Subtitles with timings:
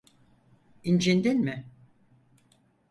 [0.83, 1.65] İncindin mi?